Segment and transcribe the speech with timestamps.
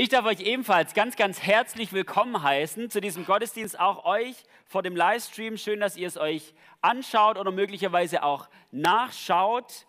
[0.00, 4.84] Ich darf euch ebenfalls ganz, ganz herzlich willkommen heißen zu diesem Gottesdienst, auch euch vor
[4.84, 5.56] dem Livestream.
[5.56, 9.88] Schön, dass ihr es euch anschaut oder möglicherweise auch nachschaut.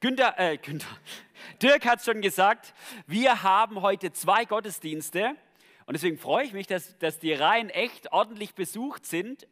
[0.00, 0.88] Günther, äh, Günther,
[1.62, 2.72] Dirk hat schon gesagt,
[3.06, 5.36] wir haben heute zwei Gottesdienste
[5.84, 9.46] und deswegen freue ich mich, dass, dass die Reihen echt ordentlich besucht sind.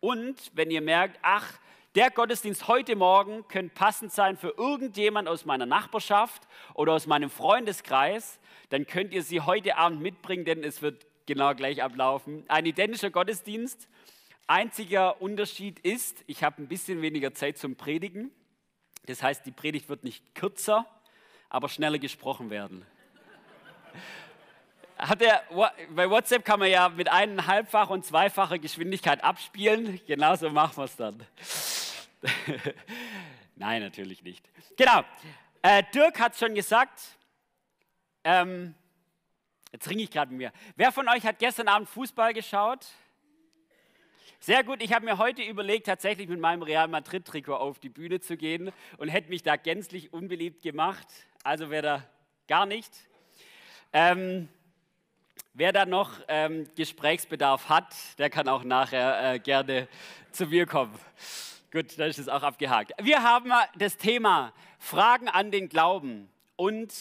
[0.00, 1.52] Und wenn ihr merkt, ach,
[1.96, 7.28] der Gottesdienst heute Morgen könnte passend sein für irgendjemand aus meiner Nachbarschaft oder aus meinem
[7.28, 8.38] Freundeskreis,
[8.68, 12.44] dann könnt ihr sie heute Abend mitbringen, denn es wird genau gleich ablaufen.
[12.48, 13.88] Ein identischer Gottesdienst.
[14.46, 18.30] Einziger Unterschied ist, ich habe ein bisschen weniger Zeit zum Predigen.
[19.06, 20.86] Das heißt, die Predigt wird nicht kürzer,
[21.48, 22.84] aber schneller gesprochen werden.
[24.96, 25.42] Hat er,
[25.90, 30.00] bei WhatsApp kann man ja mit eineinhalbfach und zweifacher Geschwindigkeit abspielen.
[30.06, 31.24] Genauso machen wir es dann.
[33.56, 34.44] Nein, natürlich nicht.
[34.76, 35.04] Genau.
[35.62, 37.17] Äh, Dirk hat es schon gesagt,
[38.24, 38.74] ähm,
[39.72, 40.52] jetzt ringe ich gerade mit mir.
[40.76, 42.86] Wer von euch hat gestern Abend Fußball geschaut?
[44.40, 48.20] Sehr gut, ich habe mir heute überlegt, tatsächlich mit meinem Real Madrid-Trikot auf die Bühne
[48.20, 51.06] zu gehen und hätte mich da gänzlich unbeliebt gemacht.
[51.42, 52.04] Also wer da
[52.46, 52.92] gar nicht.
[53.92, 54.48] Ähm,
[55.54, 59.88] wer da noch ähm, Gesprächsbedarf hat, der kann auch nachher äh, gerne
[60.30, 60.96] zu mir kommen.
[61.72, 62.92] Gut, dann ist es auch abgehakt.
[63.02, 66.94] Wir haben das Thema Fragen an den Glauben und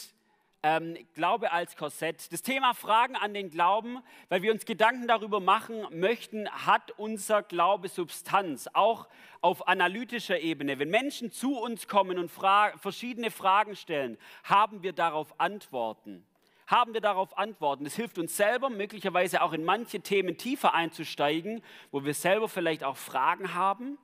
[0.63, 2.31] ähm, Glaube als Korsett.
[2.31, 7.44] Das Thema Fragen an den Glauben, weil wir uns Gedanken darüber machen möchten, hat unser
[7.44, 9.08] Glaube Substanz, auch
[9.41, 10.80] auf analytischer Ebene.
[10.80, 16.25] Wenn Menschen zu uns kommen und fra verschiedene Fragen stellen, haben wir darauf Antworten.
[16.66, 17.85] Haben wir darauf Antworten?
[17.85, 22.83] Es hilft uns selber, möglicherweise auch in manche Themen tiefer einzusteigen, wo wir selber vielleicht
[22.83, 23.97] auch Fragen haben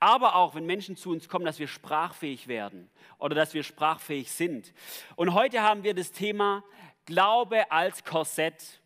[0.00, 4.30] aber auch, wenn Menschen zu uns kommen, dass wir sprachfähig werden oder dass wir sprachfähig
[4.30, 4.72] sind.
[5.16, 6.64] Und heute haben wir das Thema
[7.04, 8.80] Glaube als Korsett.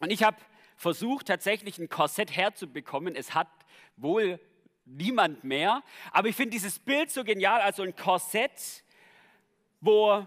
[0.00, 0.36] Und ich habe
[0.76, 3.16] versucht, tatsächlich ein Korsett herzubekommen.
[3.16, 3.48] Es hat
[3.96, 4.38] wohl
[4.84, 5.82] niemand mehr.
[6.12, 8.84] Aber ich finde dieses Bild so genial, also ein Korsett,
[9.80, 10.26] wo,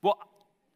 [0.00, 0.14] wo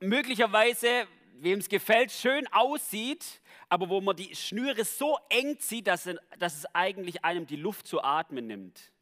[0.00, 3.40] möglicherweise, wem es gefällt, schön aussieht,
[3.72, 6.06] aber wo man die Schnüre so eng zieht, dass,
[6.38, 8.92] dass es eigentlich einem die Luft zu atmen nimmt.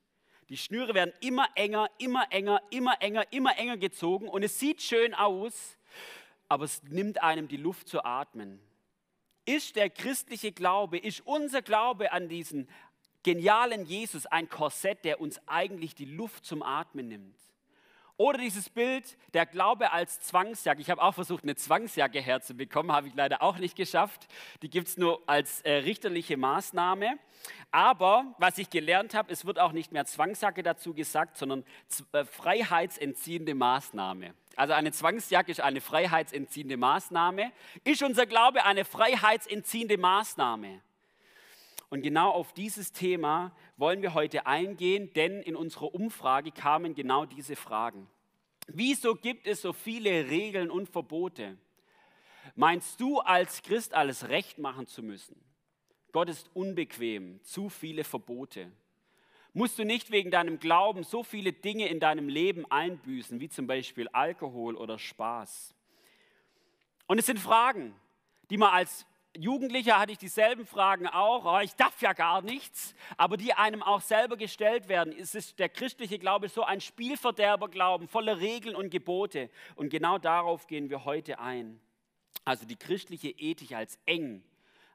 [0.48, 4.80] Die Schnüre werden immer enger, immer enger, immer enger, immer enger gezogen und es sieht
[4.80, 5.76] schön aus,
[6.48, 8.60] aber es nimmt einem die Luft zu atmen.
[9.44, 12.68] Ist der christliche Glaube, ist unser Glaube an diesen
[13.24, 17.36] genialen Jesus ein Korsett, der uns eigentlich die Luft zum Atmen nimmt?
[18.20, 20.82] Oder dieses Bild, der Glaube als Zwangsjacke.
[20.82, 24.26] Ich habe auch versucht, eine Zwangsjacke herzubekommen, habe ich leider auch nicht geschafft.
[24.60, 27.18] Die gibt es nur als äh, richterliche Maßnahme.
[27.70, 31.64] Aber was ich gelernt habe, es wird auch nicht mehr Zwangsjacke dazu gesagt, sondern
[32.12, 34.34] äh, freiheitsentziehende Maßnahme.
[34.54, 37.52] Also eine Zwangsjacke ist eine freiheitsentziehende Maßnahme.
[37.84, 40.82] Ist unser Glaube eine freiheitsentziehende Maßnahme?
[41.90, 47.26] Und genau auf dieses Thema wollen wir heute eingehen, denn in unserer Umfrage kamen genau
[47.26, 48.08] diese Fragen.
[48.68, 51.58] Wieso gibt es so viele Regeln und Verbote?
[52.54, 55.36] Meinst du als Christ alles recht machen zu müssen?
[56.12, 58.70] Gott ist unbequem, zu viele Verbote.
[59.52, 63.66] Musst du nicht wegen deinem Glauben so viele Dinge in deinem Leben einbüßen, wie zum
[63.66, 65.74] Beispiel Alkohol oder Spaß?
[67.08, 67.96] Und es sind Fragen,
[68.48, 69.06] die man als
[69.36, 71.44] Jugendlicher hatte ich dieselben Fragen auch.
[71.44, 75.14] Oh, ich darf ja gar nichts, aber die einem auch selber gestellt werden.
[75.16, 79.48] Es ist der christliche Glaube so ein Spielverderberglauben voller Regeln und Gebote.
[79.76, 81.80] Und genau darauf gehen wir heute ein.
[82.44, 84.42] Also die christliche Ethik als eng,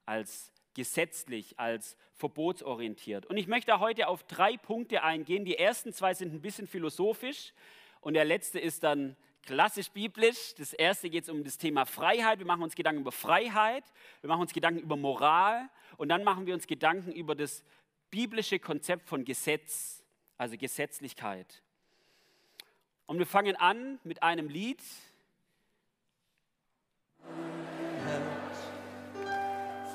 [0.05, 3.25] als gesetzlich, als verbotsorientiert.
[3.25, 5.45] Und ich möchte heute auf drei Punkte eingehen.
[5.45, 7.53] Die ersten zwei sind ein bisschen philosophisch
[8.01, 10.55] und der letzte ist dann klassisch biblisch.
[10.57, 12.39] Das erste geht es um das Thema Freiheit.
[12.39, 13.83] Wir machen uns Gedanken über Freiheit,
[14.21, 17.63] wir machen uns Gedanken über Moral und dann machen wir uns Gedanken über das
[18.09, 20.03] biblische Konzept von Gesetz,
[20.37, 21.61] also Gesetzlichkeit.
[23.05, 24.81] Und wir fangen an mit einem Lied.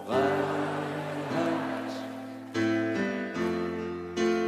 [0.06, 0.60] Freiheit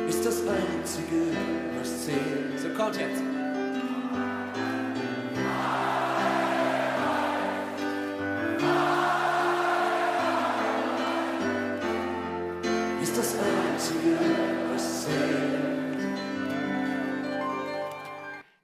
[0.09, 1.37] ist das Einzige,
[1.79, 2.61] was zählt.
[2.61, 3.42] So kommt jetzt.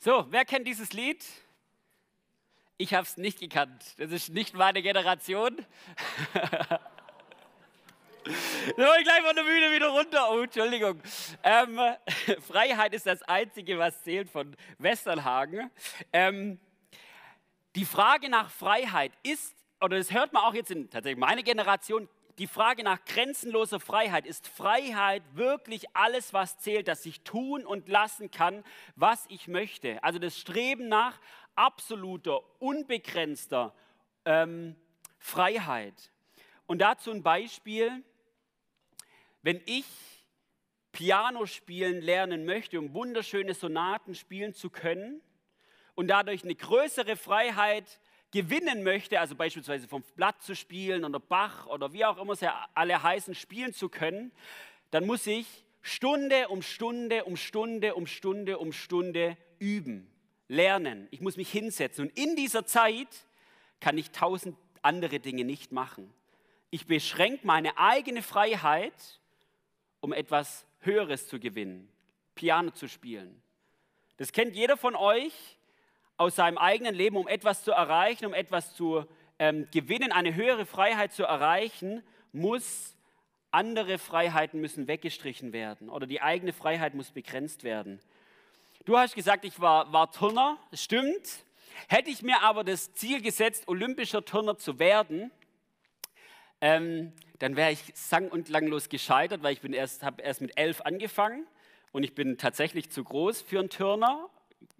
[0.00, 1.24] So, wer kennt dieses Lied?
[2.76, 3.82] Ich habe es nicht gekannt.
[3.98, 5.64] Das ist nicht meine Generation.
[8.76, 10.28] So, ich gleich von der Bühne wieder runter.
[10.30, 11.00] Oh, Entschuldigung.
[11.42, 11.80] Ähm,
[12.46, 15.70] Freiheit ist das Einzige, was zählt von Westernhagen.
[16.12, 16.60] Ähm,
[17.74, 22.06] Die Frage nach Freiheit ist, oder das hört man auch jetzt in tatsächlich meine Generation,
[22.38, 27.88] die Frage nach grenzenloser Freiheit, ist Freiheit wirklich alles, was zählt, dass ich tun und
[27.88, 28.64] lassen kann,
[28.94, 30.02] was ich möchte?
[30.04, 31.20] Also das Streben nach
[31.56, 33.74] absoluter, unbegrenzter
[34.24, 34.76] ähm,
[35.18, 36.12] Freiheit.
[36.66, 38.04] Und dazu ein Beispiel,
[39.42, 39.86] wenn ich
[40.92, 45.20] Piano spielen lernen möchte, um wunderschöne Sonaten spielen zu können
[45.94, 47.98] und dadurch eine größere Freiheit
[48.30, 52.50] gewinnen möchte, also beispielsweise vom Blatt zu spielen oder Bach oder wie auch immer sie
[52.74, 54.32] alle heißen, spielen zu können,
[54.90, 60.10] dann muss ich Stunde um Stunde um Stunde um Stunde um Stunde üben,
[60.48, 61.08] lernen.
[61.10, 63.08] Ich muss mich hinsetzen und in dieser Zeit
[63.80, 66.12] kann ich tausend andere Dinge nicht machen.
[66.70, 69.20] Ich beschränke meine eigene Freiheit,
[70.00, 71.88] um etwas Höheres zu gewinnen,
[72.34, 73.42] Piano zu spielen.
[74.18, 75.57] Das kennt jeder von euch
[76.18, 79.06] aus seinem eigenen Leben, um etwas zu erreichen, um etwas zu
[79.38, 82.96] ähm, gewinnen, eine höhere Freiheit zu erreichen, muss
[83.50, 88.00] andere Freiheiten müssen weggestrichen werden oder die eigene Freiheit muss begrenzt werden.
[88.84, 91.44] Du hast gesagt, ich war, war Turner, stimmt.
[91.88, 95.30] Hätte ich mir aber das Ziel gesetzt, olympischer Turner zu werden,
[96.60, 100.80] ähm, dann wäre ich sang- und langlos gescheitert, weil ich erst, habe erst mit elf
[100.80, 101.46] angefangen
[101.92, 104.28] und ich bin tatsächlich zu groß für einen Turner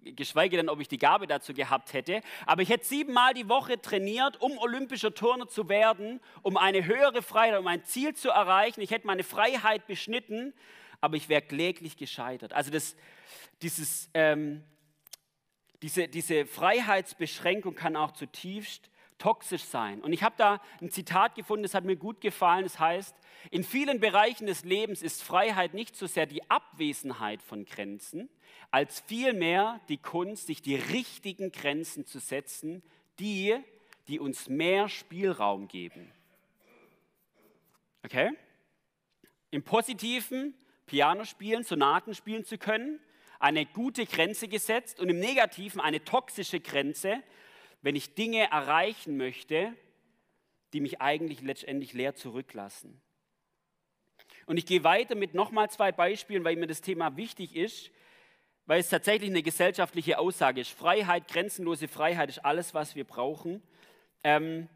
[0.01, 2.21] geschweige denn, ob ich die Gabe dazu gehabt hätte.
[2.45, 7.21] Aber ich hätte siebenmal die Woche trainiert, um olympischer Turner zu werden, um eine höhere
[7.21, 8.81] Freiheit, um ein Ziel zu erreichen.
[8.81, 10.53] Ich hätte meine Freiheit beschnitten,
[11.01, 12.53] aber ich wäre kläglich gescheitert.
[12.53, 12.95] Also das,
[13.61, 14.63] dieses, ähm,
[15.81, 18.88] diese, diese Freiheitsbeschränkung kann auch zutiefst
[19.19, 20.01] toxisch sein.
[20.01, 22.63] Und ich habe da ein Zitat gefunden, das hat mir gut gefallen.
[22.63, 23.15] Das heißt,
[23.51, 28.29] in vielen Bereichen des Lebens ist Freiheit nicht so sehr die Abwesenheit von Grenzen,
[28.71, 32.81] als vielmehr die Kunst, sich die richtigen Grenzen zu setzen,
[33.19, 33.55] die,
[34.07, 36.11] die uns mehr Spielraum geben.
[38.03, 38.31] Okay?
[39.51, 40.55] Im Positiven
[40.85, 42.99] Piano spielen, Sonaten spielen zu können,
[43.39, 47.23] eine gute Grenze gesetzt und im Negativen eine toxische Grenze,
[47.81, 49.73] wenn ich Dinge erreichen möchte,
[50.73, 53.01] die mich eigentlich letztendlich leer zurücklassen.
[54.45, 57.91] Und ich gehe weiter mit nochmal zwei Beispielen, weil mir das Thema wichtig ist,
[58.65, 60.71] weil es tatsächlich eine gesellschaftliche Aussage ist.
[60.71, 63.63] Freiheit, grenzenlose Freiheit ist alles, was wir brauchen.
[64.23, 64.67] Ähm,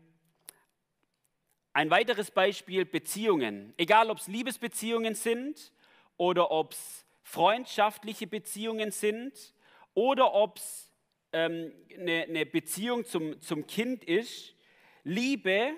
[1.74, 3.74] ein weiteres Beispiel, Beziehungen.
[3.78, 5.72] Egal, ob es Liebesbeziehungen sind
[6.18, 9.56] oder ob es freundschaftliche Beziehungen sind
[9.96, 10.93] oder ob es
[11.34, 14.56] ähm, eine, eine Beziehung zum, zum Kind ist,
[15.04, 15.76] Liebe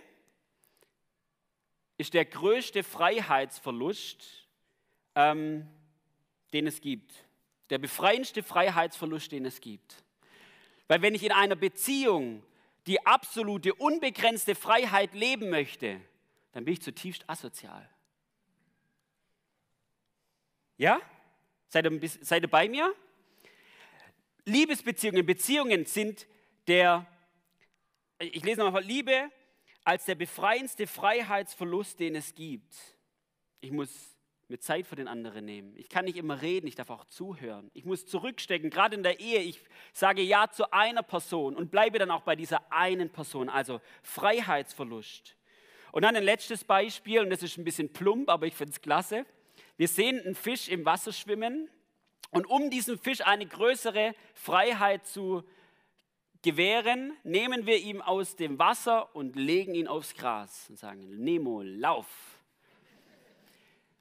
[1.97, 4.47] ist der größte Freiheitsverlust,
[5.15, 5.67] ähm,
[6.53, 7.25] den es gibt.
[7.69, 10.03] Der befreiendste Freiheitsverlust, den es gibt.
[10.87, 12.43] Weil wenn ich in einer Beziehung
[12.85, 15.99] die absolute, unbegrenzte Freiheit leben möchte,
[16.51, 17.89] dann bin ich zutiefst asozial.
[20.77, 20.99] Ja?
[21.69, 22.93] Seid ihr, seid ihr bei mir?
[24.45, 26.27] Liebesbeziehungen, Beziehungen sind
[26.67, 27.05] der,
[28.19, 29.29] ich lese nochmal, Liebe
[29.83, 32.75] als der befreiendste Freiheitsverlust, den es gibt.
[33.61, 34.15] Ich muss
[34.47, 35.75] mir Zeit für den anderen nehmen.
[35.75, 37.71] Ich kann nicht immer reden, ich darf auch zuhören.
[37.73, 39.39] Ich muss zurückstecken, gerade in der Ehe.
[39.39, 39.63] Ich
[39.93, 45.35] sage Ja zu einer Person und bleibe dann auch bei dieser einen Person, also Freiheitsverlust.
[45.91, 48.81] Und dann ein letztes Beispiel, und das ist ein bisschen plump, aber ich finde es
[48.81, 49.25] klasse.
[49.77, 51.69] Wir sehen einen Fisch im Wasser schwimmen
[52.31, 55.43] und um diesem Fisch eine größere Freiheit zu
[56.41, 61.61] gewähren, nehmen wir ihn aus dem Wasser und legen ihn aufs Gras und sagen, Nemo,
[61.63, 62.05] lauf.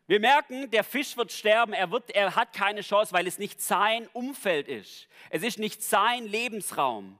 [0.06, 3.62] Wir merken, der Fisch wird sterben, er, wird, er hat keine Chance, weil es nicht
[3.62, 5.08] sein Umfeld ist.
[5.30, 7.18] Es ist nicht sein Lebensraum.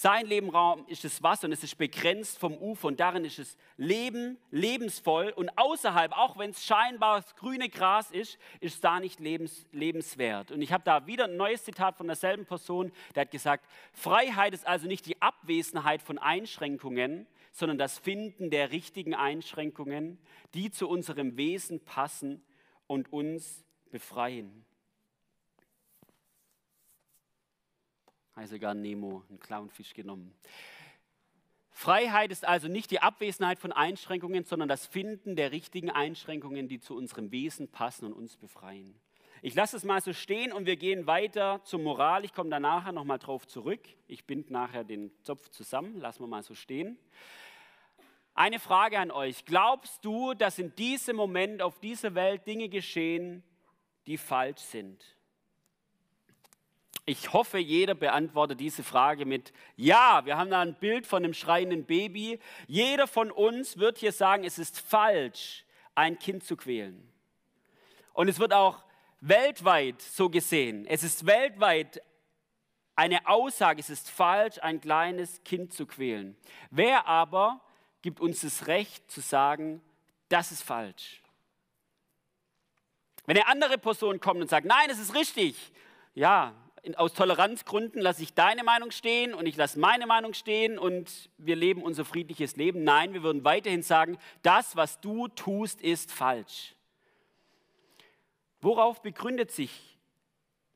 [0.00, 3.56] Sein Lebenraum ist das Wasser und es ist begrenzt vom Ufer und darin ist es
[3.76, 9.00] Leben, lebensvoll und außerhalb, auch wenn es scheinbar das grüne Gras ist, ist es da
[9.00, 10.52] nicht lebens, lebenswert.
[10.52, 14.54] Und ich habe da wieder ein neues Zitat von derselben Person, der hat gesagt, Freiheit
[14.54, 20.20] ist also nicht die Abwesenheit von Einschränkungen, sondern das Finden der richtigen Einschränkungen,
[20.54, 22.44] die zu unserem Wesen passen
[22.86, 24.64] und uns befreien.
[28.38, 30.32] Heißt sogar Nemo, ein Clownfisch genommen.
[31.70, 36.80] Freiheit ist also nicht die Abwesenheit von Einschränkungen, sondern das Finden der richtigen Einschränkungen, die
[36.80, 38.94] zu unserem Wesen passen und uns befreien.
[39.42, 42.24] Ich lasse es mal so stehen und wir gehen weiter zur Moral.
[42.24, 43.80] Ich komme da nachher nochmal drauf zurück.
[44.08, 46.00] Ich binde nachher den Zopf zusammen.
[46.00, 46.98] Lassen wir mal so stehen.
[48.34, 49.44] Eine Frage an euch.
[49.44, 53.44] Glaubst du, dass in diesem Moment auf dieser Welt Dinge geschehen,
[54.06, 55.17] die falsch sind?
[57.06, 60.26] Ich hoffe, jeder beantwortet diese Frage mit Ja.
[60.26, 62.38] Wir haben da ein Bild von einem schreienden Baby.
[62.66, 65.64] Jeder von uns wird hier sagen, es ist falsch,
[65.94, 67.10] ein Kind zu quälen.
[68.12, 68.84] Und es wird auch
[69.20, 70.86] weltweit so gesehen.
[70.86, 72.02] Es ist weltweit
[72.94, 76.36] eine Aussage, es ist falsch, ein kleines Kind zu quälen.
[76.70, 77.60] Wer aber
[78.02, 79.80] gibt uns das Recht zu sagen,
[80.28, 81.22] das ist falsch?
[83.24, 85.72] Wenn eine andere Person kommt und sagt, nein, es ist richtig,
[86.14, 86.54] ja,
[86.96, 91.56] aus Toleranzgründen lasse ich deine Meinung stehen und ich lasse meine Meinung stehen und wir
[91.56, 92.84] leben unser friedliches Leben.
[92.84, 96.74] Nein, wir würden weiterhin sagen, das, was du tust, ist falsch.
[98.60, 99.98] Worauf begründet sich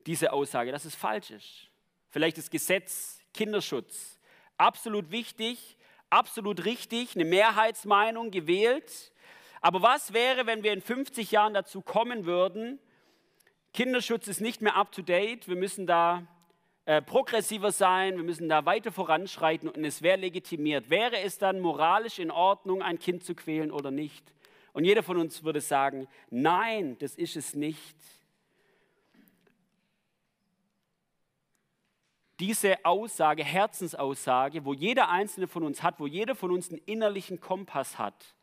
[0.06, 1.68] diese Aussage, dass es falsch ist?
[2.10, 4.18] Vielleicht das Gesetz Kinderschutz.
[4.56, 5.76] Absolut wichtig,
[6.10, 9.12] absolut richtig, eine Mehrheitsmeinung gewählt.
[9.60, 12.78] Aber was wäre, wenn wir in 50 Jahren dazu kommen würden,
[13.72, 16.26] Kinderschutz ist nicht mehr up-to-date, wir müssen da
[16.84, 20.90] äh, progressiver sein, wir müssen da weiter voranschreiten und es wäre legitimiert.
[20.90, 24.34] Wäre es dann moralisch in Ordnung, ein Kind zu quälen oder nicht?
[24.74, 27.96] Und jeder von uns würde sagen, nein, das ist es nicht.
[32.40, 37.40] Diese Aussage, Herzensaussage, wo jeder einzelne von uns hat, wo jeder von uns einen innerlichen
[37.40, 38.34] Kompass hat,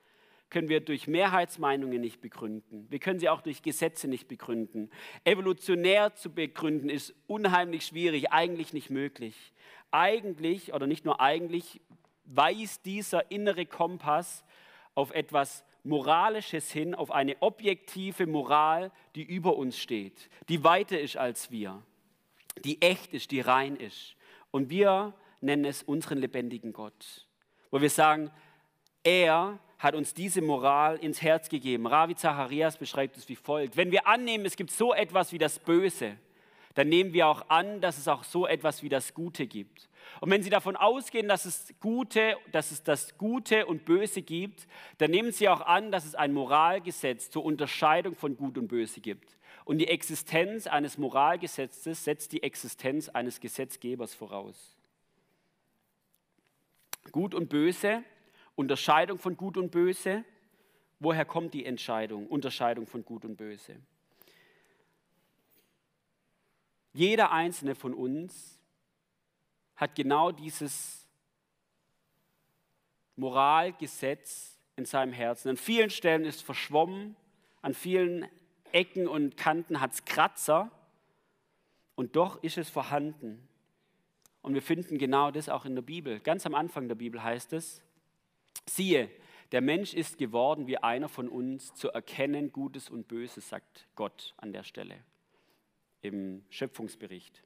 [0.49, 2.87] können wir durch Mehrheitsmeinungen nicht begründen.
[2.89, 4.89] Wir können sie auch durch Gesetze nicht begründen.
[5.23, 9.53] Evolutionär zu begründen ist unheimlich schwierig, eigentlich nicht möglich.
[9.91, 11.81] Eigentlich, oder nicht nur eigentlich,
[12.25, 14.43] weist dieser innere Kompass
[14.95, 21.17] auf etwas Moralisches hin, auf eine objektive Moral, die über uns steht, die weiter ist
[21.17, 21.81] als wir,
[22.65, 24.15] die echt ist, die rein ist.
[24.51, 27.27] Und wir nennen es unseren lebendigen Gott,
[27.71, 28.29] wo wir sagen,
[29.03, 31.87] er hat uns diese Moral ins Herz gegeben.
[31.87, 33.77] Ravi Zacharias beschreibt es wie folgt.
[33.77, 36.17] Wenn wir annehmen, es gibt so etwas wie das Böse,
[36.75, 39.89] dann nehmen wir auch an, dass es auch so etwas wie das Gute gibt.
[40.21, 44.67] Und wenn Sie davon ausgehen, dass es Gute, dass es das Gute und Böse gibt,
[44.97, 48.99] dann nehmen Sie auch an, dass es ein Moralgesetz zur Unterscheidung von Gut und Böse
[48.99, 49.37] gibt.
[49.65, 54.75] Und die Existenz eines Moralgesetzes setzt die Existenz eines Gesetzgebers voraus.
[57.11, 58.03] Gut und Böse
[58.59, 60.25] Unterscheidung von Gut und Böse.
[60.99, 63.77] Woher kommt die Entscheidung, Unterscheidung von Gut und Böse?
[66.91, 68.59] Jeder einzelne von uns
[69.77, 71.07] hat genau dieses
[73.15, 75.51] Moralgesetz in seinem Herzen.
[75.51, 77.15] An vielen Stellen ist verschwommen,
[77.61, 78.27] an vielen
[78.73, 80.69] Ecken und Kanten hat es Kratzer
[81.95, 83.47] und doch ist es vorhanden.
[84.41, 86.19] Und wir finden genau das auch in der Bibel.
[86.19, 87.81] Ganz am Anfang der Bibel heißt es,
[88.65, 89.09] Siehe,
[89.51, 94.33] der Mensch ist geworden wie einer von uns, zu erkennen Gutes und Böses, sagt Gott
[94.37, 94.95] an der Stelle
[96.01, 97.43] im Schöpfungsbericht.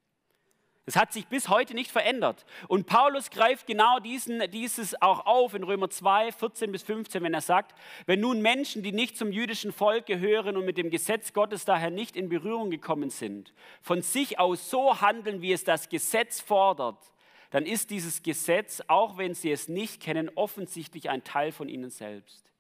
[0.86, 2.46] Es hat sich bis heute nicht verändert.
[2.68, 7.34] Und Paulus greift genau diesen, dieses auch auf in Römer 2, 14 bis 15, wenn
[7.34, 7.74] er sagt,
[8.06, 11.90] wenn nun Menschen, die nicht zum jüdischen Volk gehören und mit dem Gesetz Gottes daher
[11.90, 17.00] nicht in Berührung gekommen sind, von sich aus so handeln, wie es das Gesetz fordert,
[17.54, 21.92] dann ist dieses Gesetz, auch wenn sie es nicht kennen, offensichtlich ein Teil von ihnen
[21.92, 22.52] selbst.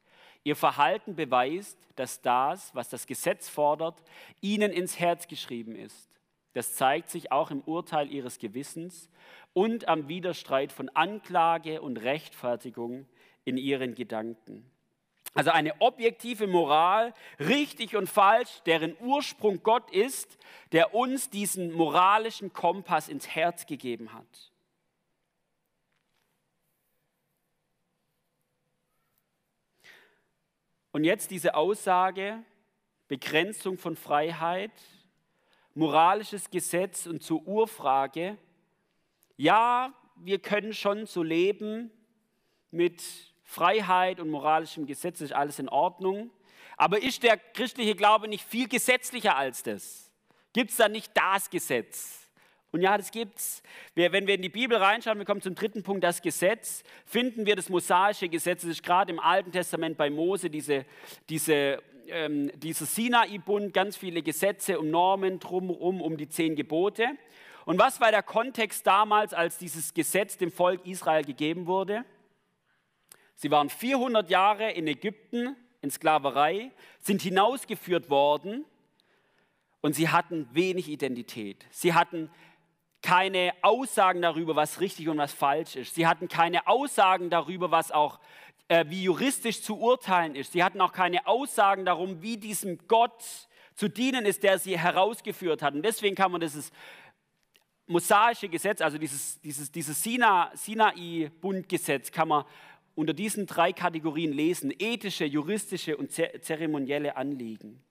[0.43, 4.03] Ihr Verhalten beweist, dass das, was das Gesetz fordert,
[4.39, 6.19] ihnen ins Herz geschrieben ist.
[6.53, 9.09] Das zeigt sich auch im Urteil ihres Gewissens
[9.53, 13.07] und am Widerstreit von Anklage und Rechtfertigung
[13.45, 14.69] in ihren Gedanken.
[15.33, 20.37] Also eine objektive Moral, richtig und falsch, deren Ursprung Gott ist,
[20.71, 24.52] der uns diesen moralischen Kompass ins Herz gegeben hat.
[30.93, 32.43] Und jetzt diese Aussage,
[33.07, 34.71] Begrenzung von Freiheit,
[35.73, 38.37] moralisches Gesetz und zur Urfrage,
[39.35, 41.89] ja, wir können schon so leben
[42.69, 43.01] mit
[43.41, 46.29] Freiheit und moralischem Gesetz, ist alles in Ordnung.
[46.77, 50.11] Aber ist der christliche Glaube nicht viel gesetzlicher als das?
[50.53, 52.22] Gibt es da nicht das Gesetz?
[52.73, 53.61] Und ja, das gibt's.
[53.93, 57.55] wenn wir in die Bibel reinschauen, wir kommen zum dritten Punkt, das Gesetz, finden wir
[57.55, 58.63] das mosaische Gesetz.
[58.63, 60.83] Das ist gerade im Alten Testament bei Mose diese,
[61.29, 67.09] diese, ähm, dieser Sinai-Bund, ganz viele Gesetze und Normen drumherum um die zehn Gebote.
[67.65, 72.03] Und was war der Kontext damals, als dieses Gesetz dem Volk Israel gegeben wurde?
[73.35, 78.65] Sie waren 400 Jahre in Ägypten in Sklaverei, sind hinausgeführt worden
[79.81, 81.65] und sie hatten wenig Identität.
[81.69, 82.31] Sie hatten
[83.03, 85.93] keine Aussagen darüber, was richtig und was falsch ist.
[85.93, 88.19] Sie hatten keine Aussagen darüber, was auch
[88.69, 90.53] äh, wie juristisch zu urteilen ist.
[90.53, 93.21] Sie hatten auch keine Aussagen darum, wie diesem Gott
[93.75, 95.75] zu dienen ist, der sie herausgeführt hat.
[95.75, 96.71] Und deswegen kann man dieses
[97.87, 102.45] mosaische Gesetz, also dieses, dieses, dieses Sinai-Bundgesetz, kann man
[102.95, 104.71] unter diesen drei Kategorien lesen.
[104.79, 107.83] Ethische, juristische und zeremonielle Anliegen.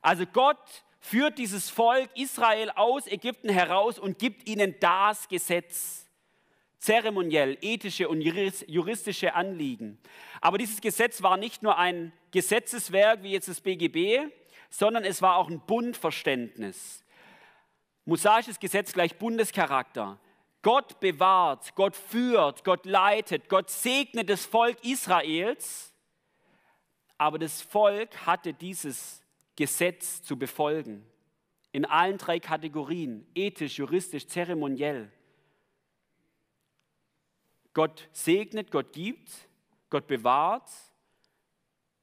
[0.00, 6.06] Also Gott führt dieses Volk Israel aus Ägypten heraus und gibt ihnen das Gesetz.
[6.78, 9.98] Zeremoniell, ethische und juristische Anliegen.
[10.40, 14.30] Aber dieses Gesetz war nicht nur ein Gesetzeswerk wie jetzt das BGB,
[14.70, 17.04] sondern es war auch ein Bundverständnis.
[18.04, 20.18] Mosaisches Gesetz gleich Bundescharakter.
[20.62, 25.92] Gott bewahrt, Gott führt, Gott leitet, Gott segnet das Volk Israels,
[27.16, 29.22] aber das Volk hatte dieses
[29.58, 31.04] Gesetz zu befolgen.
[31.72, 35.10] In allen drei Kategorien, ethisch, juristisch, zeremoniell.
[37.74, 39.48] Gott segnet, Gott gibt,
[39.90, 40.70] Gott bewahrt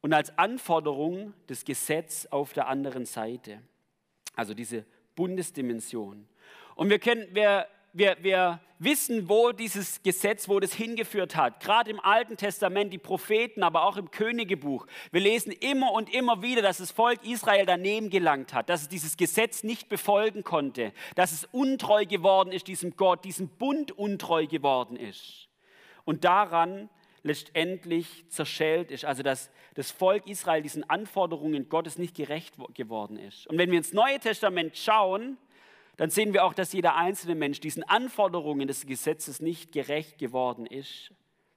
[0.01, 3.61] und als Anforderung das Gesetz auf der anderen Seite.
[4.35, 4.85] Also diese
[5.15, 6.27] Bundesdimension.
[6.75, 11.61] Und wir, können, wir wir, wir wissen, wo dieses Gesetz, wo das hingeführt hat.
[11.61, 14.85] Gerade im Alten Testament, die Propheten, aber auch im Königebuch.
[15.11, 18.89] Wir lesen immer und immer wieder, dass das Volk Israel daneben gelangt hat, dass es
[18.89, 24.45] dieses Gesetz nicht befolgen konnte, dass es untreu geworden ist diesem Gott, diesem Bund untreu
[24.45, 25.47] geworden ist.
[26.03, 26.89] Und daran
[27.23, 33.47] letztendlich zerschellt ist, also dass das Volk Israel diesen Anforderungen Gottes nicht gerecht geworden ist.
[33.47, 35.37] Und wenn wir ins Neue Testament schauen,
[35.97, 40.65] dann sehen wir auch, dass jeder einzelne Mensch diesen Anforderungen des Gesetzes nicht gerecht geworden
[40.65, 41.11] ist.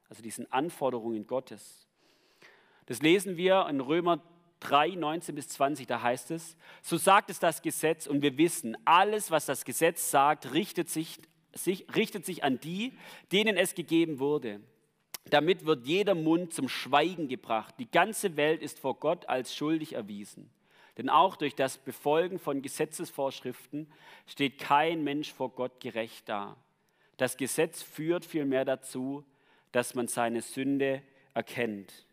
[0.08, 1.86] Also diesen Anforderungen Gottes.
[2.86, 4.22] Das lesen wir in Römer
[4.60, 8.76] 3, 19 bis 20, da heißt es, so sagt es das Gesetz und wir wissen,
[8.84, 11.20] alles, was das Gesetz sagt, richtet sich,
[11.52, 12.92] sich, richtet sich an die,
[13.30, 14.60] denen es gegeben wurde.
[15.30, 17.74] Damit wird jeder Mund zum Schweigen gebracht.
[17.78, 20.50] Die ganze Welt ist vor Gott als schuldig erwiesen.
[20.98, 23.90] Denn auch durch das Befolgen von Gesetzesvorschriften
[24.26, 26.56] steht kein Mensch vor Gott gerecht da.
[27.16, 29.24] Das Gesetz führt vielmehr dazu,
[29.72, 31.02] dass man seine Sünde
[31.34, 32.06] erkennt.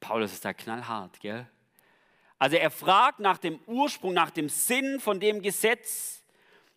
[0.00, 1.48] Paulus ist da knallhart, gell?
[2.38, 6.22] Also er fragt nach dem Ursprung, nach dem Sinn von dem Gesetz.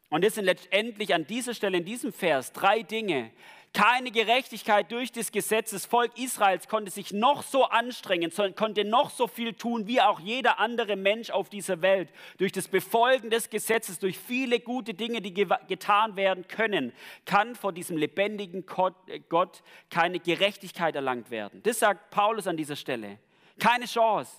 [0.09, 3.31] Und das sind letztendlich an dieser Stelle in diesem Vers drei Dinge,
[3.73, 5.71] keine Gerechtigkeit durch das Gesetz.
[5.71, 10.19] Das Volk Israels konnte sich noch so anstrengen, konnte noch so viel tun, wie auch
[10.19, 12.09] jeder andere Mensch auf dieser Welt.
[12.37, 16.93] Durch das Befolgen des Gesetzes, durch viele gute Dinge, die getan werden können,
[17.25, 21.61] kann vor diesem lebendigen Gott keine Gerechtigkeit erlangt werden.
[21.63, 23.17] Das sagt Paulus an dieser Stelle.
[23.59, 24.31] Keine Chance.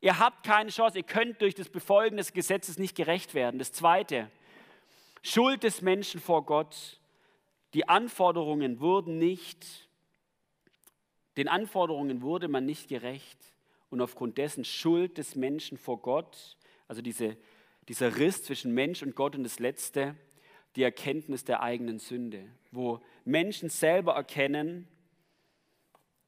[0.00, 0.96] Ihr habt keine Chance.
[0.96, 3.58] Ihr könnt durch das Befolgen des Gesetzes nicht gerecht werden.
[3.58, 4.30] Das Zweite,
[5.22, 6.99] Schuld des Menschen vor Gott
[7.74, 9.88] die Anforderungen wurden nicht,
[11.36, 13.38] den Anforderungen wurde man nicht gerecht
[13.90, 16.56] und aufgrund dessen Schuld des Menschen vor Gott,
[16.88, 17.36] also diese,
[17.88, 20.16] dieser Riss zwischen Mensch und Gott und das Letzte,
[20.76, 24.88] die Erkenntnis der eigenen Sünde, wo Menschen selber erkennen,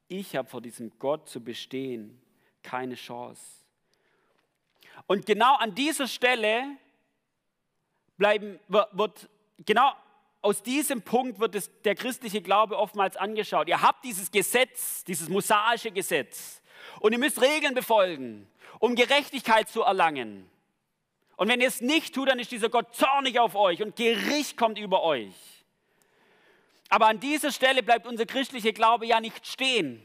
[0.09, 2.21] ich habe vor diesem Gott zu bestehen
[2.63, 3.43] keine Chance.
[5.07, 6.77] Und genau an dieser Stelle
[8.17, 9.29] bleiben, wird,
[9.65, 9.93] genau
[10.43, 13.69] aus diesem Punkt wird es, der christliche Glaube oftmals angeschaut.
[13.69, 16.61] Ihr habt dieses Gesetz, dieses mosaische Gesetz
[17.01, 18.49] und ihr müsst Regeln befolgen,
[18.81, 20.51] um Gerechtigkeit zu erlangen.
[21.37, 24.57] Und wenn ihr es nicht tut, dann ist dieser Gott zornig auf euch und Gericht
[24.57, 25.35] kommt über euch.
[26.89, 30.05] Aber an dieser Stelle bleibt unser christlicher Glaube ja nicht stehen.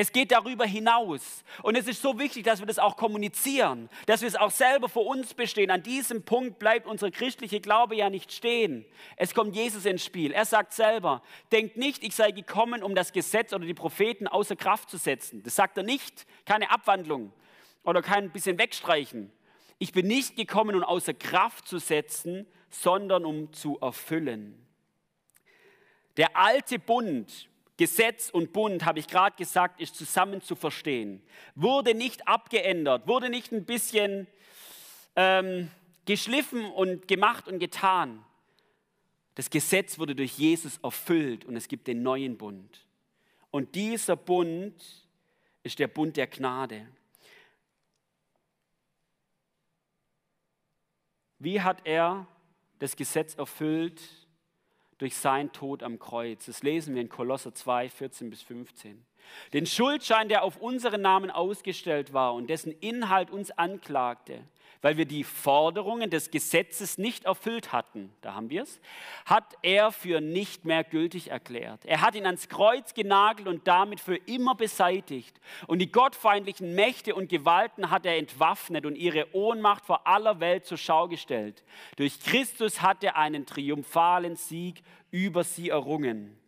[0.00, 1.42] Es geht darüber hinaus.
[1.60, 4.88] Und es ist so wichtig, dass wir das auch kommunizieren, dass wir es auch selber
[4.88, 5.72] vor uns bestehen.
[5.72, 8.84] An diesem Punkt bleibt unser christlicher Glaube ja nicht stehen.
[9.16, 10.30] Es kommt Jesus ins Spiel.
[10.30, 14.54] Er sagt selber, denkt nicht, ich sei gekommen, um das Gesetz oder die Propheten außer
[14.54, 15.42] Kraft zu setzen.
[15.42, 16.28] Das sagt er nicht.
[16.44, 17.32] Keine Abwandlung
[17.82, 19.32] oder kein bisschen wegstreichen.
[19.80, 24.64] Ich bin nicht gekommen, um außer Kraft zu setzen, sondern um zu erfüllen.
[26.16, 27.47] Der alte Bund
[27.78, 31.22] Gesetz und Bund, habe ich gerade gesagt, ist zusammen zu verstehen.
[31.54, 34.26] Wurde nicht abgeändert, wurde nicht ein bisschen
[35.14, 35.70] ähm,
[36.04, 38.24] geschliffen und gemacht und getan.
[39.36, 42.84] Das Gesetz wurde durch Jesus erfüllt und es gibt den neuen Bund.
[43.52, 44.74] Und dieser Bund
[45.62, 46.88] ist der Bund der Gnade.
[51.38, 52.26] Wie hat er
[52.80, 54.02] das Gesetz erfüllt?
[54.98, 56.46] Durch seinen Tod am Kreuz.
[56.46, 59.04] Das lesen wir in Kolosser 2, 14 bis 15.
[59.52, 64.42] Den Schuldschein, der auf unseren Namen ausgestellt war und dessen Inhalt uns anklagte,
[64.80, 68.80] weil wir die Forderungen des Gesetzes nicht erfüllt hatten, da haben wir es,
[69.26, 71.84] hat er für nicht mehr gültig erklärt.
[71.84, 75.40] Er hat ihn ans Kreuz genagelt und damit für immer beseitigt.
[75.66, 80.66] Und die gottfeindlichen Mächte und Gewalten hat er entwaffnet und ihre Ohnmacht vor aller Welt
[80.66, 81.64] zur Schau gestellt.
[81.96, 86.38] Durch Christus hat er einen triumphalen Sieg über sie errungen.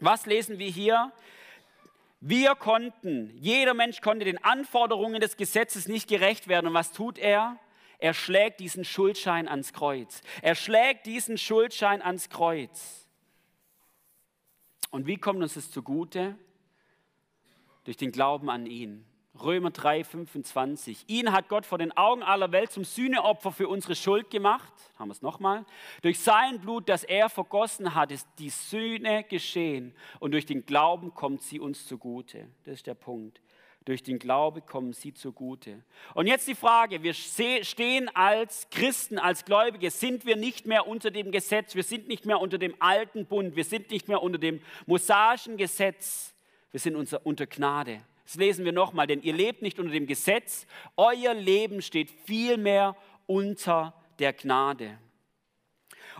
[0.00, 1.12] Was lesen wir hier?
[2.22, 6.66] Wir konnten, jeder Mensch konnte den Anforderungen des Gesetzes nicht gerecht werden.
[6.66, 7.56] Und was tut er?
[8.00, 10.22] Er schlägt diesen Schuldschein ans Kreuz.
[10.42, 13.08] Er schlägt diesen Schuldschein ans Kreuz.
[14.90, 16.36] Und wie kommt uns das zugute?
[17.84, 19.06] Durch den Glauben an ihn.
[19.40, 21.04] Römer 3, 25.
[21.08, 24.72] Ihn hat Gott vor den Augen aller Welt zum Sühneopfer für unsere Schuld gemacht.
[24.98, 25.64] Haben wir es nochmal.
[26.02, 29.94] Durch sein Blut, das er vergossen hat, ist die Sühne geschehen.
[30.18, 32.48] Und durch den Glauben kommt sie uns zugute.
[32.64, 33.40] Das ist der Punkt.
[33.86, 35.82] Durch den Glaube kommen sie zugute.
[36.14, 41.10] Und jetzt die Frage, wir stehen als Christen, als Gläubige, sind wir nicht mehr unter
[41.10, 44.38] dem Gesetz, wir sind nicht mehr unter dem alten Bund, wir sind nicht mehr unter
[44.38, 46.34] dem mosaischen Gesetz,
[46.72, 48.02] wir sind unter Gnade.
[48.24, 50.66] Das lesen wir nochmal, denn ihr lebt nicht unter dem Gesetz,
[50.96, 54.98] euer Leben steht vielmehr unter der Gnade.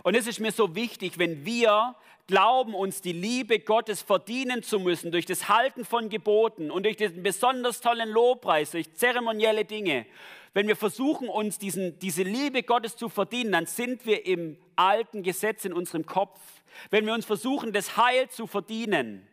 [0.03, 1.95] Und es ist mir so wichtig, wenn wir
[2.27, 6.97] glauben, uns die Liebe Gottes verdienen zu müssen durch das Halten von Geboten und durch
[6.97, 10.05] diesen besonders tollen Lobpreis, durch zeremonielle Dinge.
[10.53, 15.23] Wenn wir versuchen, uns diesen, diese Liebe Gottes zu verdienen, dann sind wir im alten
[15.23, 16.39] Gesetz in unserem Kopf.
[16.89, 19.27] Wenn wir uns versuchen, das Heil zu verdienen,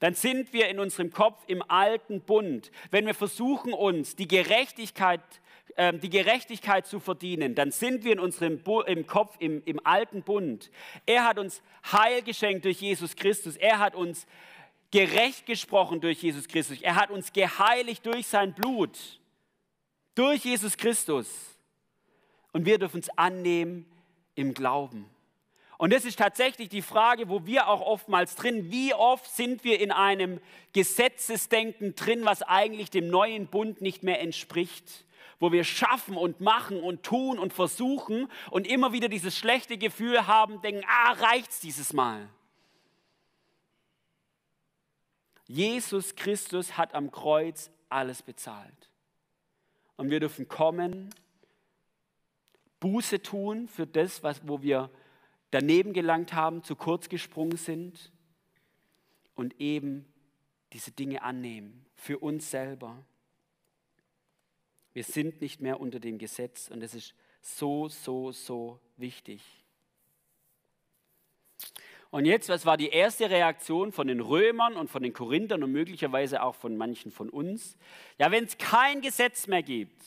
[0.00, 2.70] dann sind wir in unserem Kopf im alten Bund.
[2.90, 5.45] Wenn wir versuchen, uns die Gerechtigkeit zu
[5.76, 9.84] ähm, die Gerechtigkeit zu verdienen, dann sind wir in unserem Bu im Kopf im, im
[9.84, 10.70] alten Bund.
[11.04, 11.62] Er hat uns
[11.92, 13.56] Heil geschenkt durch Jesus Christus.
[13.56, 14.26] Er hat uns
[14.90, 16.80] gerecht gesprochen durch Jesus Christus.
[16.80, 19.20] Er hat uns geheiligt durch sein Blut,
[20.14, 21.28] durch Jesus Christus.
[22.52, 23.84] Und wir dürfen es annehmen
[24.34, 25.10] im Glauben.
[25.78, 29.78] Und das ist tatsächlich die Frage, wo wir auch oftmals drin, wie oft sind wir
[29.78, 30.40] in einem
[30.72, 35.04] Gesetzesdenken drin, was eigentlich dem neuen Bund nicht mehr entspricht
[35.38, 40.26] wo wir schaffen und machen und tun und versuchen und immer wieder dieses schlechte Gefühl
[40.26, 42.28] haben, denken, ah, reicht's dieses Mal.
[45.46, 48.90] Jesus Christus hat am Kreuz alles bezahlt.
[49.96, 51.14] Und wir dürfen kommen,
[52.80, 54.90] Buße tun für das, was, wo wir
[55.50, 58.12] daneben gelangt haben, zu kurz gesprungen sind
[59.34, 60.04] und eben
[60.72, 63.04] diese Dinge annehmen für uns selber.
[64.96, 69.42] Wir sind nicht mehr unter dem Gesetz und es ist so, so, so wichtig.
[72.08, 75.70] Und jetzt, was war die erste Reaktion von den Römern und von den Korinthern und
[75.70, 77.76] möglicherweise auch von manchen von uns?
[78.16, 80.02] Ja, wenn es kein Gesetz mehr gibt,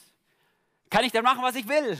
[0.89, 1.95] kann ich dann machen, was ich will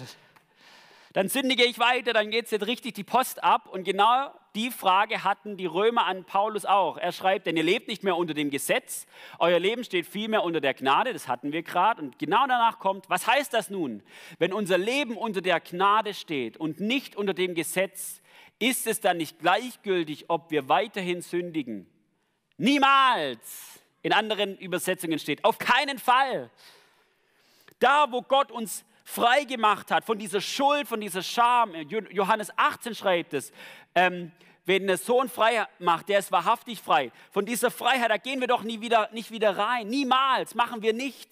[1.13, 3.67] dann sündige ich weiter, dann geht es jetzt richtig die Post ab.
[3.67, 6.97] Und genau die Frage hatten die Römer an Paulus auch.
[6.97, 9.05] Er schreibt, denn ihr lebt nicht mehr unter dem Gesetz,
[9.37, 12.01] euer Leben steht vielmehr unter der Gnade, das hatten wir gerade.
[12.01, 14.01] Und genau danach kommt, was heißt das nun?
[14.37, 18.21] Wenn unser Leben unter der Gnade steht und nicht unter dem Gesetz,
[18.59, 21.87] ist es dann nicht gleichgültig, ob wir weiterhin sündigen?
[22.57, 23.79] Niemals!
[24.01, 26.49] In anderen Übersetzungen steht, auf keinen Fall.
[27.79, 31.73] Da, wo Gott uns frei gemacht hat von dieser Schuld, von dieser Scham.
[32.11, 33.51] Johannes 18 schreibt es.
[33.95, 34.31] Ähm,
[34.65, 37.11] wenn der Sohn frei macht, der ist wahrhaftig frei.
[37.31, 39.87] Von dieser Freiheit, da gehen wir doch nie wieder, nicht wieder rein.
[39.87, 41.29] Niemals, machen wir nicht.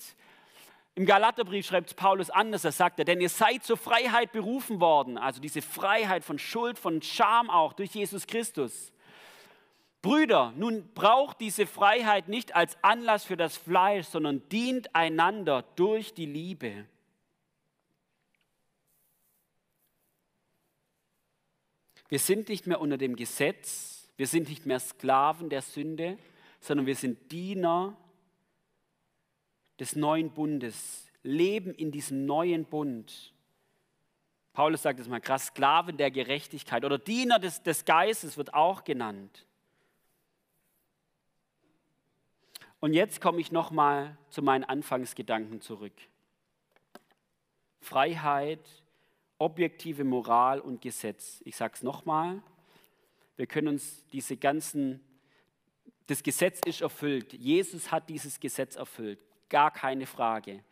[0.96, 5.20] Im Galaterbrief schreibt Paulus anders, da sagt er, denn ihr seid zur Freiheit berufen worden.
[5.20, 8.92] Also diese Freiheit von Schuld, von Scham auch durch Jesus Christus.
[10.02, 16.16] Brüder, nun braucht diese Freiheit nicht als Anlass für das Fleisch, sondern dient einander durch
[16.16, 16.88] die Liebe.
[22.10, 26.18] Wir sind nicht mehr unter dem Gesetz, wir sind nicht mehr Sklaven der Sünde,
[26.60, 27.96] sondern wir sind Diener
[29.80, 33.34] des neuen Bundes, leben in diesem neuen Bund.
[34.54, 38.84] Paulus sagt es mal krass, Sklaven der Gerechtigkeit oder Diener des, des Geistes wird auch
[38.84, 39.46] genannt.
[42.80, 45.94] Und jetzt komme ich nochmal zu meinen Anfangsgedanken zurück.
[47.82, 48.62] Freiheit
[49.38, 51.42] objektive Moral und Gesetz.
[51.46, 52.42] Ich sage es nochmal,
[53.36, 55.00] wir können uns diese ganzen,
[56.08, 57.34] das Gesetz ist erfüllt.
[57.34, 59.20] Jesus hat dieses Gesetz erfüllt,
[59.50, 60.64] gar keine Frage.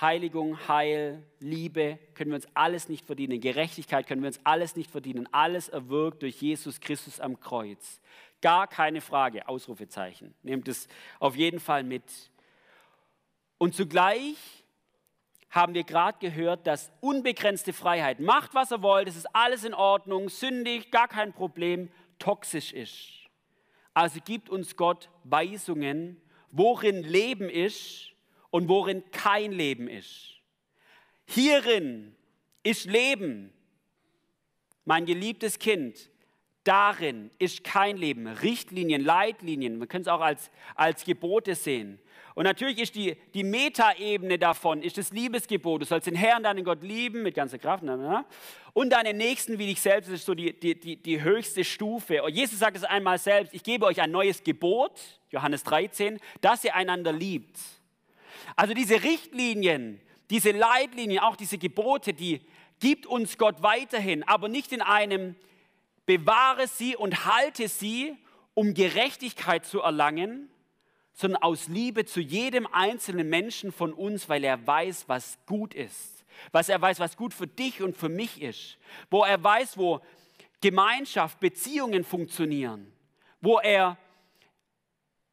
[0.00, 3.40] Heiligung, Heil, Liebe können wir uns alles nicht verdienen.
[3.40, 5.28] Gerechtigkeit können wir uns alles nicht verdienen.
[5.32, 8.00] Alles erwirkt durch Jesus Christus am Kreuz.
[8.40, 10.34] Gar keine Frage, Ausrufezeichen.
[10.42, 12.04] Nehmt es auf jeden Fall mit.
[13.58, 14.59] Und zugleich
[15.50, 19.74] haben wir gerade gehört, dass unbegrenzte Freiheit, macht was er wollt, es ist alles in
[19.74, 23.20] Ordnung, sündig, gar kein Problem, toxisch ist.
[23.92, 26.20] Also gibt uns Gott Weisungen,
[26.52, 28.12] worin Leben ist
[28.50, 30.36] und worin kein Leben ist.
[31.26, 32.14] Hierin
[32.62, 33.52] ist Leben,
[34.84, 36.10] mein geliebtes Kind.
[36.64, 38.26] Darin ist kein Leben.
[38.26, 41.98] Richtlinien, Leitlinien, man könnte es auch als, als Gebote sehen.
[42.34, 45.82] Und natürlich ist die, die Metaebene davon, ist das Liebesgebot.
[45.82, 47.84] Du sollst den Herrn, deinen Gott lieben mit ganzer Kraft.
[48.72, 52.22] Und deinen Nächsten wie dich selbst, das ist so die, die, die, die höchste Stufe.
[52.22, 54.92] Und Jesus sagt es einmal selbst, ich gebe euch ein neues Gebot,
[55.30, 57.58] Johannes 13, dass ihr einander liebt.
[58.56, 62.40] Also diese Richtlinien, diese Leitlinien, auch diese Gebote, die
[62.78, 65.36] gibt uns Gott weiterhin, aber nicht in einem
[66.06, 68.16] bewahre sie und halte sie,
[68.54, 70.50] um Gerechtigkeit zu erlangen,
[71.12, 76.24] sondern aus Liebe zu jedem einzelnen Menschen von uns, weil er weiß, was gut ist.
[76.52, 78.78] Was er weiß, was gut für dich und für mich ist.
[79.10, 80.00] Wo er weiß, wo
[80.60, 82.92] Gemeinschaft, Beziehungen funktionieren.
[83.40, 83.98] Wo er,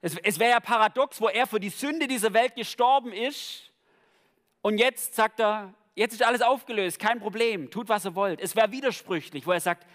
[0.02, 3.72] es, es wäre ja paradox, wo er für die Sünde dieser Welt gestorben ist.
[4.62, 8.42] Und jetzt sagt er, jetzt ist alles aufgelöst, kein Problem, tut, was ihr wollt.
[8.42, 9.86] Es wäre widersprüchlich, wo er sagt,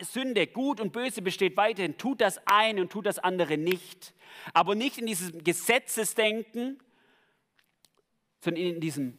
[0.00, 1.98] Sünde, Gut und Böse besteht weiterhin.
[1.98, 4.14] Tut das eine und tut das andere nicht.
[4.54, 6.78] Aber nicht in diesem Gesetzesdenken,
[8.40, 9.18] sondern in diesem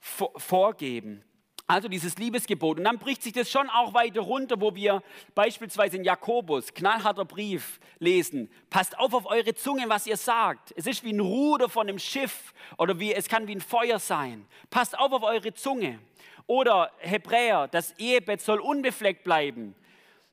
[0.00, 1.24] Vorgeben.
[1.66, 2.78] Also dieses Liebesgebot.
[2.78, 5.02] Und dann bricht sich das schon auch weiter runter, wo wir
[5.34, 8.50] beispielsweise in Jakobus, knallharter Brief, lesen.
[8.68, 10.74] Passt auf auf eure Zunge, was ihr sagt.
[10.76, 13.98] Es ist wie ein Ruder von einem Schiff oder wie, es kann wie ein Feuer
[13.98, 14.46] sein.
[14.70, 15.98] Passt auf auf eure Zunge.
[16.46, 19.74] Oder Hebräer, das Ehebett soll unbefleckt bleiben.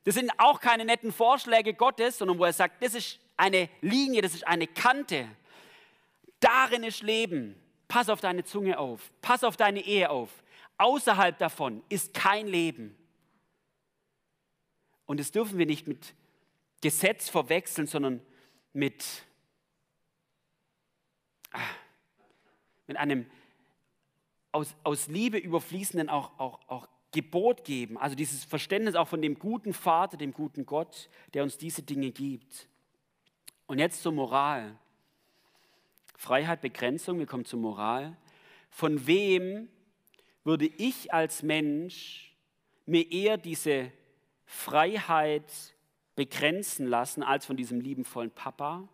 [0.04, 4.22] Das sind auch keine netten Vorschläge Gottes, sondern wo er sagt, das ist eine Linie,
[4.22, 5.28] das ist eine Kante.
[6.40, 7.60] Darin ist Leben.
[7.88, 9.12] Pass auf deine Zunge auf.
[9.20, 10.30] Pass auf deine Ehe auf.
[10.78, 12.96] Außerhalb davon ist kein Leben.
[15.04, 16.14] Und das dürfen wir nicht mit
[16.80, 18.24] Gesetz verwechseln, sondern
[18.72, 19.04] mit,
[21.50, 21.58] ah,
[22.86, 23.30] mit einem
[24.52, 29.38] aus, aus Liebe überfließenden auch, auch, auch Gebot geben, also dieses Verständnis auch von dem
[29.38, 32.68] guten Vater, dem guten Gott, der uns diese Dinge gibt.
[33.66, 34.76] Und jetzt zur Moral.
[36.16, 38.16] Freiheit, Begrenzung, wir kommen zur Moral.
[38.68, 39.68] Von wem
[40.44, 42.34] würde ich als Mensch
[42.86, 43.90] mir eher diese
[44.44, 45.50] Freiheit
[46.14, 48.88] begrenzen lassen als von diesem liebenvollen Papa?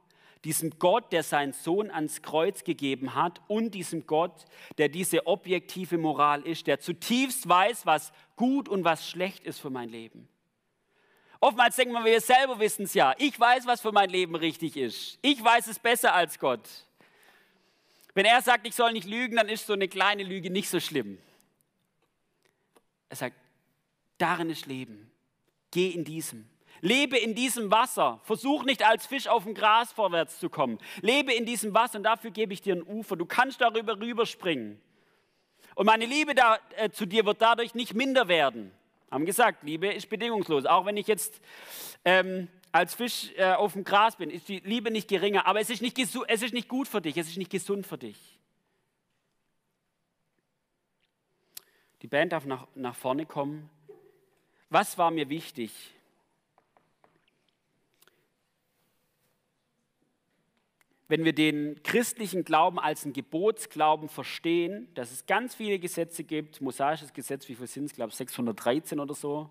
[0.47, 4.45] Diesem Gott, der seinen Sohn ans Kreuz gegeben hat und diesem Gott,
[4.79, 9.71] der diese objektive Moral ist, der zutiefst weiß, was gut und was schlecht ist für
[9.71, 10.29] mein Leben.
[11.41, 13.13] Oftmals denken wir, wir selber wissen es ja.
[13.19, 15.19] Ich weiß, was für mein Leben richtig ist.
[15.21, 16.69] Ich weiß es besser als Gott.
[18.15, 20.79] Wenn er sagt, ich soll nicht lügen, dann ist so eine kleine Lüge nicht so
[20.79, 21.19] schlimm.
[23.09, 23.37] Er sagt,
[24.17, 25.11] darin ist Leben.
[25.73, 26.49] Geh in diesem.
[26.81, 28.21] Lebe in diesem Wasser.
[28.25, 30.79] Versuch nicht als Fisch auf dem Gras vorwärts zu kommen.
[31.01, 33.17] Lebe in diesem Wasser und dafür gebe ich dir ein Ufer.
[33.17, 34.81] Du kannst darüber rüberspringen.
[35.75, 38.73] Und meine Liebe da, äh, zu dir wird dadurch nicht minder werden.
[39.11, 40.67] Haben gesagt, Liebe ist bedingungslos.
[40.67, 41.41] Auch wenn ich jetzt
[42.05, 45.47] ähm, als Fisch äh, auf dem Gras bin, ist die Liebe nicht geringer.
[45.47, 47.99] Aber es ist nicht, es ist nicht gut für dich, es ist nicht gesund für
[47.99, 48.39] dich.
[52.03, 53.71] Die Band darf nach, nach vorne kommen.
[54.69, 55.73] Was war mir wichtig?
[61.09, 66.61] Wenn wir den christlichen Glauben als einen Gebotsglauben verstehen, dass es ganz viele Gesetze gibt,
[66.61, 69.49] mosaisches Gesetz, wie viel sind es, glaube ich, 613 oder so,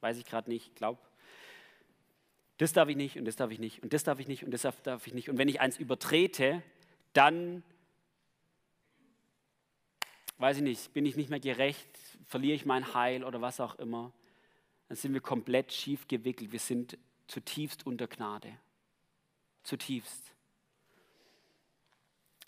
[0.00, 1.00] weiß ich gerade nicht, glaube.
[2.56, 4.50] Das darf ich nicht und das darf ich nicht und das darf ich nicht und
[4.50, 5.28] das darf ich nicht.
[5.30, 6.62] Und wenn ich eins übertrete,
[7.12, 7.62] dann,
[10.38, 11.88] weiß ich nicht, bin ich nicht mehr gerecht,
[12.26, 14.12] verliere ich mein Heil oder was auch immer.
[14.88, 16.50] Dann sind wir komplett schief gewickelt.
[16.50, 18.52] Wir sind zutiefst unter Gnade.
[19.62, 20.32] Zutiefst.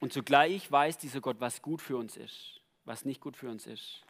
[0.00, 3.66] Und zugleich weiß dieser Gott, was gut für uns ist, was nicht gut für uns
[3.66, 4.02] ist.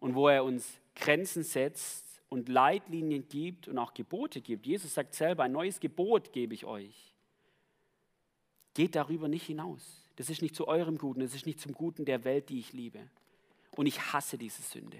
[0.00, 4.66] Und wo er uns Grenzen setzt und Leitlinien gibt und auch Gebote gibt.
[4.66, 7.14] Jesus sagt selber, ein neues Gebot gebe ich euch.
[8.74, 10.02] Geht darüber nicht hinaus.
[10.16, 12.72] Das ist nicht zu eurem Guten, das ist nicht zum Guten der Welt, die ich
[12.72, 13.08] liebe.
[13.76, 14.98] Und ich hasse diese Sünde.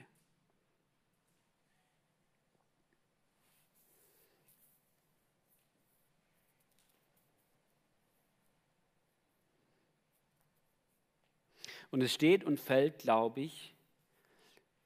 [11.90, 13.74] Und es steht und fällt, glaube ich,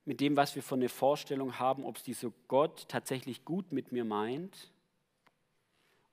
[0.05, 3.93] mit dem, was wir von der Vorstellung haben, ob es dieser Gott tatsächlich gut mit
[3.93, 4.71] mir meint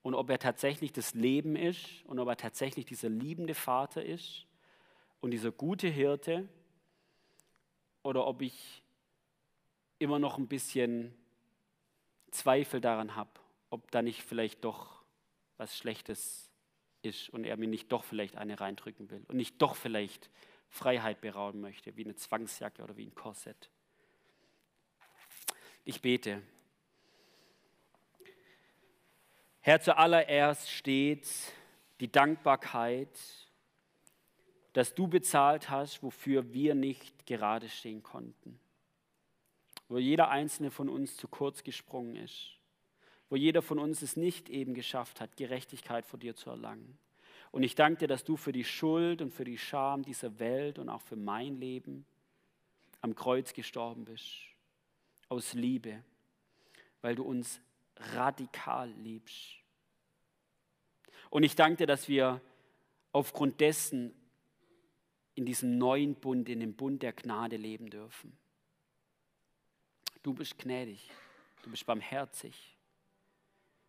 [0.01, 4.45] und ob er tatsächlich das Leben ist und ob er tatsächlich dieser liebende Vater ist
[5.19, 6.47] und dieser gute Hirte
[8.04, 8.82] oder ob ich
[9.99, 11.13] immer noch ein bisschen
[12.32, 13.30] Zweifel daran habe,
[13.69, 15.04] ob da nicht vielleicht doch
[15.58, 16.49] was Schlechtes
[17.04, 20.30] ist und er mir nicht doch vielleicht eine reindrücken will und nicht doch vielleicht
[20.71, 23.69] Freiheit berauben möchte, wie eine Zwangsjacke oder wie ein Korsett.
[25.84, 26.41] Ich bete.
[29.60, 31.27] Herr, zuallererst steht
[31.99, 33.19] die Dankbarkeit,
[34.71, 38.57] dass du bezahlt hast, wofür wir nicht gerade stehen konnten.
[39.89, 42.57] Wo jeder einzelne von uns zu kurz gesprungen ist.
[43.29, 46.97] Wo jeder von uns es nicht eben geschafft hat, Gerechtigkeit vor dir zu erlangen.
[47.52, 50.80] Und ich danke dir, dass du für die Schuld und für die Scham dieser Welt
[50.80, 52.06] und auch für mein Leben
[53.02, 54.38] am Kreuz gestorben bist.
[55.28, 56.04] Aus Liebe,
[57.02, 57.62] weil du uns
[58.16, 59.58] radikal liebst.
[61.30, 62.42] Und ich danke dir, dass wir
[63.12, 64.14] aufgrund dessen
[65.36, 68.38] in diesem neuen Bund, in dem Bund der Gnade leben dürfen.
[70.24, 71.10] Du bist gnädig,
[71.64, 72.54] du bist barmherzig.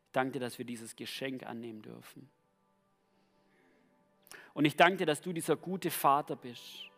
[0.07, 2.31] Ich danke dir, dass wir dieses Geschenk annehmen dürfen.
[4.55, 6.91] Und ich danke dir, dass du dieser gute Vater bist,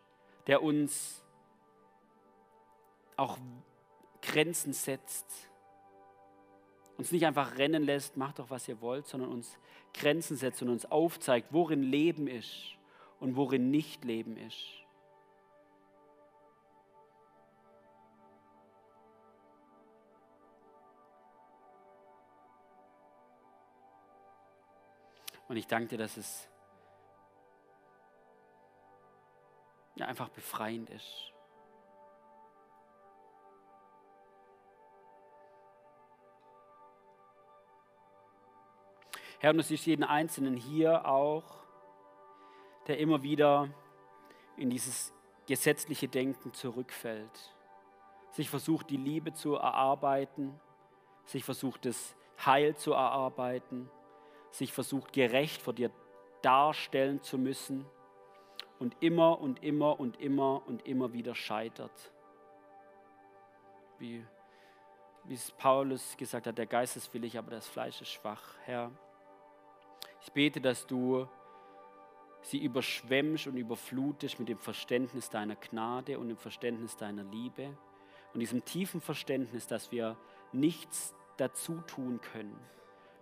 [0.47, 1.23] der uns
[3.15, 3.37] auch
[4.21, 5.25] Grenzen setzt,
[6.97, 9.57] uns nicht einfach rennen lässt, macht doch, was ihr wollt, sondern uns
[9.93, 12.77] Grenzen setzt und uns aufzeigt, worin Leben ist
[13.19, 14.65] und worin nicht Leben ist.
[25.47, 26.49] Und ich danke dir, dass es
[30.03, 31.31] einfach befreiend ist.
[39.39, 41.43] Herr, und es ist jeden Einzelnen hier auch,
[42.87, 43.69] der immer wieder
[44.57, 45.13] in dieses
[45.45, 47.55] gesetzliche Denken zurückfällt,
[48.31, 50.59] sich versucht, die Liebe zu erarbeiten,
[51.25, 53.89] sich versucht, das Heil zu erarbeiten,
[54.51, 55.91] sich versucht, gerecht vor dir
[56.41, 57.85] darstellen zu müssen
[58.79, 62.11] und immer und immer und immer und immer wieder scheitert.
[63.97, 64.25] Wie,
[65.23, 68.55] wie es Paulus gesagt hat, der Geist ist willig, aber das Fleisch ist schwach.
[68.65, 68.91] Herr,
[70.21, 71.27] ich bete, dass du
[72.41, 77.75] sie überschwemmst und überflutest mit dem Verständnis deiner Gnade und dem Verständnis deiner Liebe
[78.33, 80.17] und diesem tiefen Verständnis, dass wir
[80.51, 82.57] nichts dazu tun können,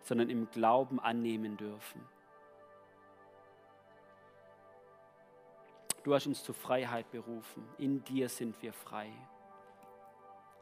[0.02, 2.02] sondern im Glauben annehmen dürfen.
[6.04, 7.68] Du hast uns zur Freiheit berufen.
[7.78, 9.10] In dir sind wir frei.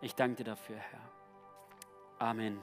[0.01, 1.12] Ich danke dir dafür, Herr.
[2.19, 2.60] Amen.